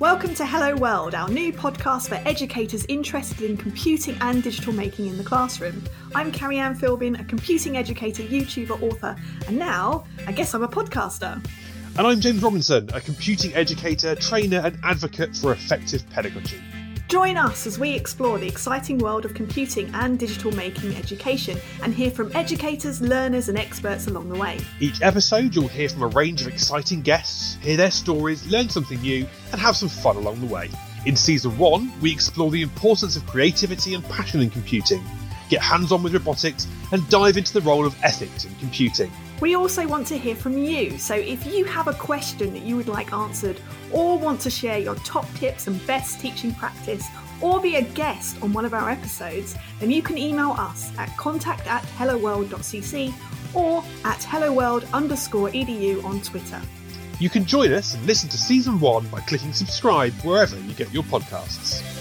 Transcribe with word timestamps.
Welcome 0.00 0.34
to 0.34 0.44
Hello 0.44 0.74
World, 0.74 1.14
our 1.14 1.28
new 1.28 1.52
podcast 1.52 2.08
for 2.08 2.16
educators 2.28 2.84
interested 2.86 3.42
in 3.42 3.56
computing 3.56 4.16
and 4.20 4.42
digital 4.42 4.72
making 4.72 5.06
in 5.06 5.16
the 5.16 5.22
classroom. 5.22 5.84
I'm 6.16 6.32
Carrie 6.32 6.58
Anne 6.58 6.76
Philbin, 6.76 7.20
a 7.20 7.24
computing 7.24 7.76
educator, 7.76 8.24
YouTuber, 8.24 8.82
author, 8.82 9.14
and 9.46 9.56
now 9.56 10.04
I 10.26 10.32
guess 10.32 10.52
I'm 10.52 10.64
a 10.64 10.68
podcaster. 10.68 11.34
And 11.96 12.06
I'm 12.08 12.20
James 12.20 12.42
Robinson, 12.42 12.90
a 12.92 13.00
computing 13.00 13.54
educator, 13.54 14.16
trainer, 14.16 14.58
and 14.58 14.76
advocate 14.82 15.36
for 15.36 15.52
effective 15.52 16.04
pedagogy. 16.10 16.60
Join 17.08 17.36
us 17.36 17.66
as 17.66 17.78
we 17.78 17.90
explore 17.90 18.38
the 18.38 18.48
exciting 18.48 18.96
world 18.96 19.26
of 19.26 19.34
computing 19.34 19.90
and 19.94 20.18
digital 20.18 20.50
making 20.52 20.96
education 20.96 21.58
and 21.82 21.92
hear 21.94 22.10
from 22.10 22.34
educators, 22.34 23.02
learners, 23.02 23.50
and 23.50 23.58
experts 23.58 24.06
along 24.06 24.30
the 24.30 24.38
way. 24.38 24.58
Each 24.80 25.02
episode, 25.02 25.54
you'll 25.54 25.68
hear 25.68 25.90
from 25.90 26.02
a 26.02 26.06
range 26.08 26.40
of 26.40 26.48
exciting 26.48 27.02
guests, 27.02 27.56
hear 27.60 27.76
their 27.76 27.90
stories, 27.90 28.46
learn 28.46 28.70
something 28.70 29.00
new, 29.02 29.26
and 29.52 29.60
have 29.60 29.76
some 29.76 29.90
fun 29.90 30.16
along 30.16 30.40
the 30.40 30.46
way. 30.46 30.70
In 31.04 31.14
season 31.14 31.58
one, 31.58 31.92
we 32.00 32.10
explore 32.10 32.50
the 32.50 32.62
importance 32.62 33.16
of 33.16 33.26
creativity 33.26 33.92
and 33.92 34.02
passion 34.04 34.40
in 34.40 34.48
computing, 34.48 35.04
get 35.48 35.62
hands 35.62 35.92
on 35.92 36.02
with 36.02 36.14
robotics, 36.14 36.66
and 36.92 37.08
dive 37.08 37.36
into 37.36 37.52
the 37.52 37.60
role 37.60 37.86
of 37.86 37.96
ethics 38.02 38.44
in 38.44 38.54
computing. 38.56 39.10
We 39.40 39.56
also 39.56 39.86
want 39.86 40.06
to 40.08 40.18
hear 40.18 40.36
from 40.36 40.56
you, 40.56 40.96
so 40.98 41.14
if 41.14 41.46
you 41.46 41.64
have 41.64 41.88
a 41.88 41.92
question 41.92 42.52
that 42.54 42.62
you 42.62 42.76
would 42.76 42.88
like 42.88 43.12
answered, 43.12 43.60
or 43.92 44.18
want 44.18 44.40
to 44.42 44.50
share 44.50 44.78
your 44.78 44.94
top 44.96 45.32
tips 45.34 45.66
and 45.66 45.84
best 45.86 46.20
teaching 46.20 46.54
practice, 46.54 47.06
or 47.40 47.60
be 47.60 47.76
a 47.76 47.82
guest 47.82 48.40
on 48.42 48.52
one 48.52 48.64
of 48.64 48.74
our 48.74 48.88
episodes, 48.88 49.56
then 49.80 49.90
you 49.90 50.02
can 50.02 50.16
email 50.16 50.52
us 50.52 50.92
at 50.98 51.14
contact 51.16 51.66
at 51.66 51.82
helloworld.cc 51.82 53.12
or 53.54 53.84
at 54.04 54.20
helloworld 54.20 54.90
underscore 54.92 55.48
edu 55.50 56.02
on 56.04 56.20
Twitter. 56.22 56.60
You 57.20 57.30
can 57.30 57.44
join 57.44 57.72
us 57.72 57.94
and 57.94 58.04
listen 58.06 58.28
to 58.30 58.38
season 58.38 58.80
one 58.80 59.06
by 59.08 59.20
clicking 59.20 59.52
subscribe 59.52 60.12
wherever 60.22 60.58
you 60.58 60.74
get 60.74 60.92
your 60.92 61.04
podcasts. 61.04 61.93